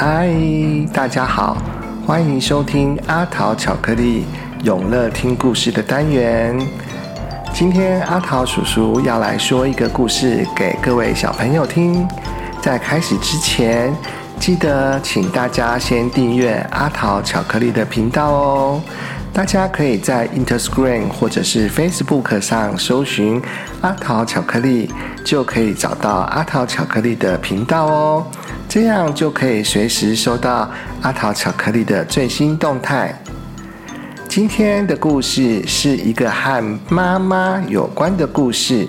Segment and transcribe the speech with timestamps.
[0.00, 0.30] 嗨，
[0.92, 1.56] 大家好，
[2.06, 4.26] 欢迎收听阿桃巧克力
[4.62, 6.56] 永乐听故事的单元。
[7.52, 12.06] 今天阿桃叔叔要来说一个故事给各位小朋友听。
[12.62, 13.92] 在开始之前，
[14.38, 18.80] 记得请大家先订阅阿桃巧克力的频道哦。
[19.32, 23.42] 大家可以在 Interscreen 或者是 Facebook 上搜寻
[23.80, 24.88] 阿桃巧克力，
[25.24, 28.26] 就可以找到阿桃巧克力的频道哦。
[28.68, 33.18] 这样就可以随时收到阿桃巧克力的最新动态。
[34.28, 38.86] 今天的故事是一个和妈妈有关的故事，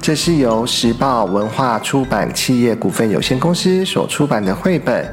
[0.00, 5.06] 这是由时报文化出版企业股份有限公司所出版的绘本，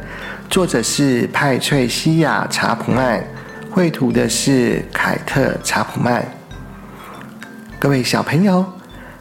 [0.50, 3.22] 作者是派翠西亚·查普曼，
[3.70, 6.26] 绘图的是凯特·查普曼。
[7.78, 8.66] 各位小朋友，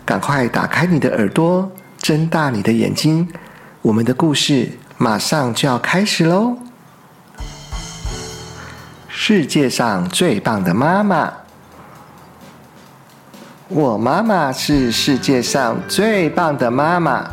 [0.07, 1.69] 赶快打开你的耳朵，
[1.99, 3.29] 睁大你的眼睛。
[3.83, 6.59] 我们的故事马上就要开始喽！
[9.09, 11.33] 世界上最棒的妈妈，
[13.69, 17.27] 我妈妈是世界上最棒的妈妈，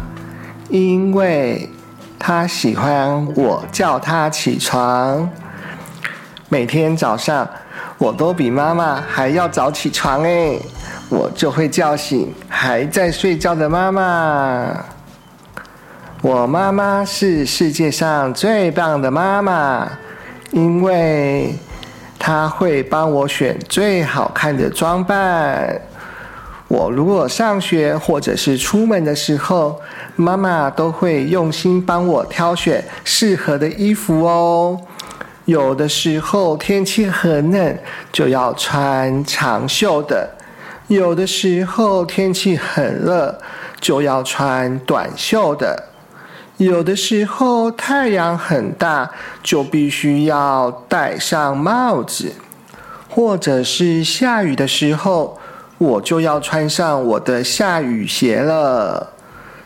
[0.69, 1.69] 因为
[2.17, 5.29] 她喜欢我叫她起床。
[6.47, 7.45] 每天早上，
[7.97, 10.57] 我都比妈妈还要早起床哎，
[11.09, 14.85] 我就会叫醒还在睡觉的妈妈。
[16.27, 19.89] 我妈妈是世界上最棒的妈妈，
[20.51, 21.55] 因为
[22.19, 25.79] 她会帮我选最好看的装扮。
[26.67, 29.79] 我如果上学或者是出门的时候，
[30.17, 34.77] 妈妈都会用心帮我挑选适合的衣服哦。
[35.45, 37.77] 有的时候天气很冷，
[38.11, 40.27] 就要穿长袖的；
[40.87, 43.39] 有的时候天气很热，
[43.79, 45.85] 就要穿短袖的。
[46.57, 49.11] 有的时候太阳很大，
[49.43, 52.31] 就必须要戴上帽子；
[53.07, 55.37] 或者是下雨的时候，
[55.77, 59.13] 我就要穿上我的下雨鞋了。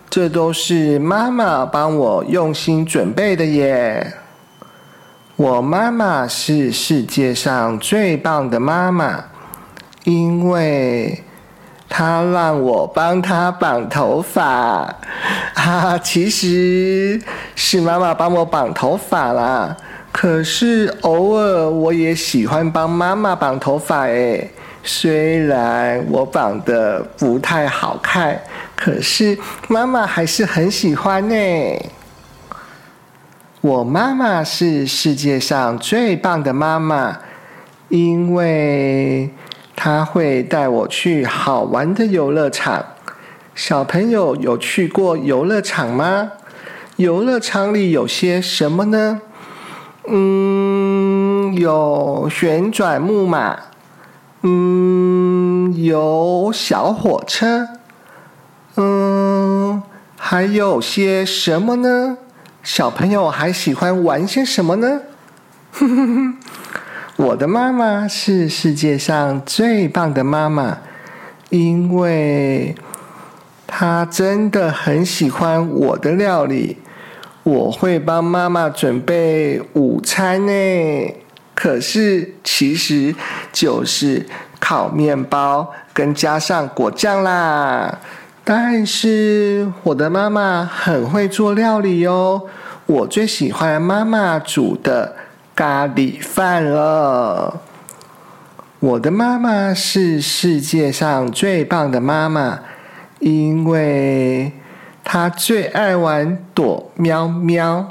[0.09, 4.13] 这都是妈妈帮我用心准备的耶。
[5.37, 9.23] 我妈妈是世界上最棒的妈妈，
[10.03, 11.23] 因为。
[11.93, 14.95] 他让我帮他绑头发，
[15.55, 17.21] 啊，其实
[17.53, 19.75] 是妈妈帮我绑头发啦。
[20.09, 24.49] 可是偶尔我也喜欢帮妈妈绑头发诶，
[24.81, 28.41] 虽然我绑的不太好看，
[28.73, 29.37] 可是
[29.67, 31.35] 妈妈还是很喜欢呢。
[33.59, 37.17] 我妈妈是世界上最棒的妈妈，
[37.89, 39.29] 因为。
[39.83, 42.85] 他会带我去好玩的游乐场。
[43.55, 46.33] 小朋友有去过游乐场吗？
[46.97, 49.19] 游乐场里有些什么呢？
[50.07, 53.57] 嗯，有旋转木马，
[54.43, 57.67] 嗯，有小火车，
[58.75, 59.81] 嗯，
[60.15, 62.19] 还有些什么呢？
[62.61, 65.01] 小朋友还喜欢玩些什么呢？
[65.71, 66.37] 哼哼哼。
[67.17, 70.77] 我的妈妈是世界上最棒的妈妈，
[71.49, 72.73] 因为
[73.67, 76.77] 她真的很喜欢我的料理。
[77.43, 81.15] 我会帮妈妈准备午餐呢，
[81.53, 83.13] 可是其实
[83.51, 84.25] 就是
[84.59, 87.99] 烤面包跟加上果酱啦。
[88.43, 92.43] 但是我的妈妈很会做料理哦，
[92.85, 95.15] 我最喜欢妈妈煮的。
[95.61, 97.61] 咖喱饭了。
[98.79, 102.61] 我的妈妈是世界上最棒的妈妈，
[103.19, 104.53] 因为
[105.03, 107.87] 她最爱玩躲喵喵。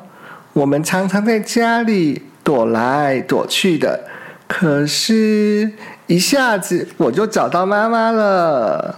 [0.53, 4.00] 我们常常在家里躲来躲去的，
[4.48, 5.70] 可是
[6.09, 8.97] 一下子我就找到妈妈了。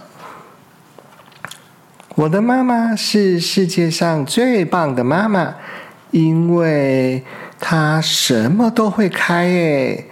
[2.15, 5.53] 我的妈妈是世界上最棒的妈妈，
[6.09, 7.23] 因为。
[7.65, 10.05] 他什么都会开耶，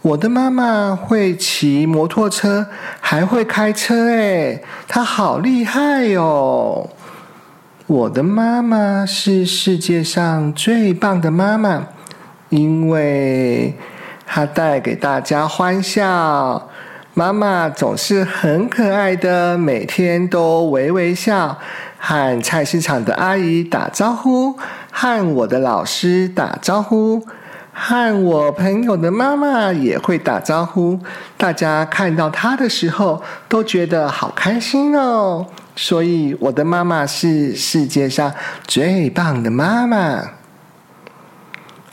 [0.00, 2.66] 我的妈妈会骑摩托车，
[2.98, 6.88] 还会开车诶，她好厉害哟！
[7.86, 11.88] 我的妈妈是世界上最棒的妈妈，
[12.48, 13.74] 因为
[14.26, 16.70] 她带给大家欢笑。
[17.12, 21.58] 妈妈总是很可爱的，每天都微微笑。
[22.00, 24.56] 和菜市场的阿姨打招呼，
[25.00, 27.24] 和我的老师打招呼，
[27.72, 30.98] 和我朋友的妈妈也会打招呼。
[31.36, 35.46] 大家看到她的时候都觉得好开心哦。
[35.76, 38.34] 所以我的妈妈是世界上
[38.66, 40.30] 最棒的妈妈。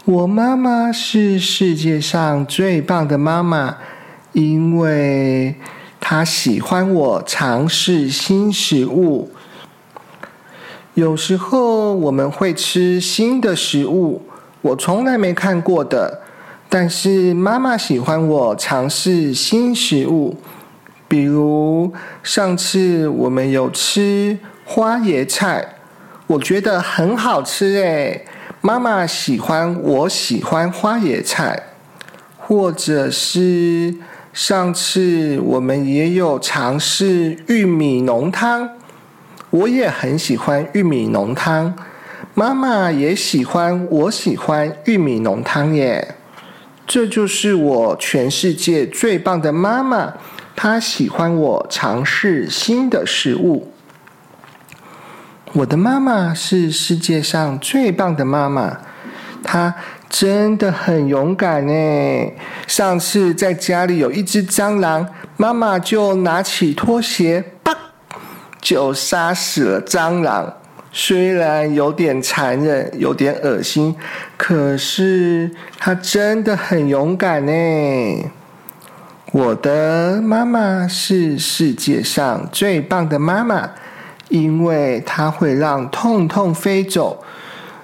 [0.06, 3.78] 我妈妈是世界上最棒的妈妈，
[4.32, 5.54] 因为
[6.00, 9.30] 她喜欢我尝试新食物。
[10.96, 14.22] 有时候我们会吃新的食物，
[14.62, 16.22] 我从来没看过的。
[16.70, 20.38] 但是妈妈喜欢我尝试新食物，
[21.10, 21.92] 比如
[22.24, 25.76] 上次我们有吃花椰菜，
[26.28, 28.26] 我觉得很好吃诶。
[28.62, 31.62] 妈妈喜欢我喜欢花椰菜，
[32.38, 33.94] 或者是
[34.32, 38.70] 上次我们也有尝试玉米浓汤，
[39.56, 41.74] 我也很喜欢玉米浓汤，
[42.34, 46.16] 妈妈也喜欢我喜欢玉米浓汤耶。
[46.86, 50.14] 这就是我全世界最棒的妈妈，
[50.58, 53.72] 她喜欢我尝试新的事物。
[55.54, 58.82] 我的妈妈是世界上最棒的妈妈，
[59.42, 59.74] 她
[60.10, 62.32] 真的很勇敢呢。
[62.68, 65.08] 上次在家里有一只蟑螂，
[65.38, 67.42] 妈妈就拿起拖鞋，
[68.66, 70.52] 就杀死了蟑螂。
[70.92, 73.96] 虽然有点残忍，有点恶心，
[74.36, 77.52] 可是她真的很勇敢呢。
[79.32, 83.70] 我的妈妈是世界上最棒的妈妈。
[84.30, 87.24] 因为它会让痛痛飞走。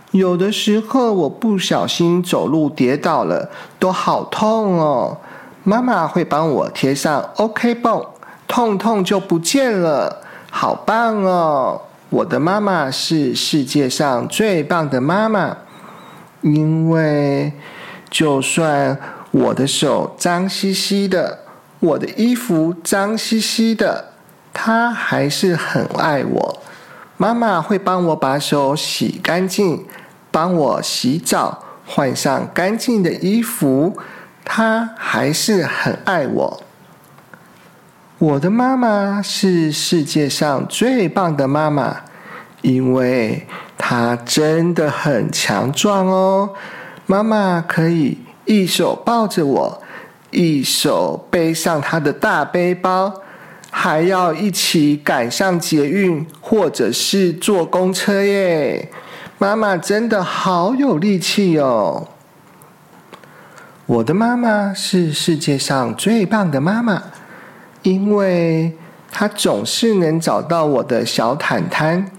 [0.09, 3.47] 有的时候我不小心走路跌倒了，
[3.77, 5.15] 都好痛哦。
[5.63, 8.03] 妈妈会帮我贴上 OK 绷，
[8.47, 11.81] 痛痛就不见了，好棒哦！
[12.09, 15.57] 我的妈妈是世界上最棒的妈妈，
[16.41, 17.53] 因为
[18.09, 18.99] 就算
[19.31, 21.39] 我的手脏兮兮的，
[21.79, 24.09] 我的衣服脏兮兮的。
[24.53, 26.59] 她还是很爱我，
[27.15, 29.85] 妈妈会帮我把手洗干净，
[30.29, 33.97] 帮我洗澡，换上干净的衣服。
[34.43, 36.61] 她还是很爱我。
[38.21, 42.01] 我的妈妈是世界上最棒的妈妈，
[42.61, 43.47] 因为
[43.79, 46.51] 她真的很强壮哦。
[47.07, 49.81] 妈妈可以一手抱着我，
[50.29, 53.11] 一手背上她的大背包。
[53.71, 58.91] 还要一起赶上捷运，或者是坐公车耶！
[59.39, 62.07] 妈妈真的好有力气哦！
[63.87, 67.01] 我的妈妈是世界上最棒的妈妈，
[67.83, 68.75] 因为
[69.11, 72.11] 她总是能找到我的小毯毯。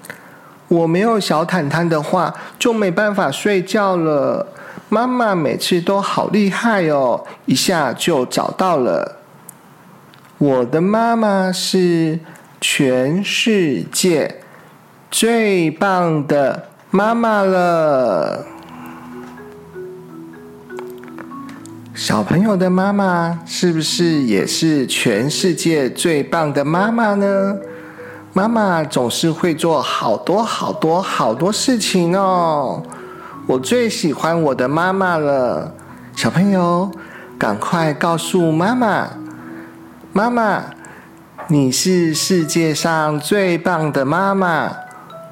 [0.69, 4.47] 我没有小毯毯的话，就没办法睡觉了。
[4.89, 9.19] 妈妈每次都好厉害哦，一下就找到了。
[10.39, 12.19] 我的妈妈是
[12.61, 14.41] 全世界
[15.11, 18.47] 最棒的妈妈了。
[21.95, 27.55] 小朋友的妈妈是不是也是全世界最棒的妈妈呢？
[28.33, 32.83] 妈妈总是会做好多好多好多事情哦。
[33.47, 35.75] 我最喜欢我的妈妈了。
[36.17, 36.91] 小朋友，
[37.39, 39.11] 赶快告诉妈妈。
[40.15, 40.63] 妈妈，
[41.49, 44.75] 你是世界上最棒的妈妈，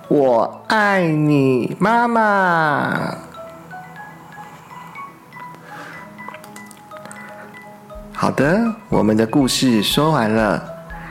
[0.09, 3.30] 我爱你，妈妈。
[8.21, 8.61] 好的，
[8.91, 10.63] 我们的故事说完了。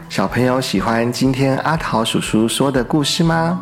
[0.10, 3.60] 小朋友喜欢今天阿桃叔叔说的故事吗？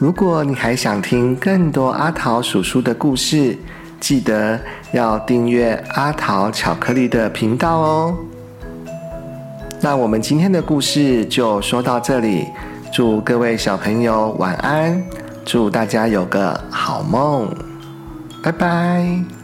[0.00, 3.56] 如果你还想听更多阿桃叔叔的故事，
[4.00, 4.58] 记得
[4.90, 8.16] 要订阅阿桃巧克力的频道哦。
[9.80, 12.48] 那我们今天的故事就说到这里，
[12.92, 15.00] 祝各位小朋友晚安，
[15.44, 17.48] 祝大家有个好梦，
[18.42, 19.39] 拜拜。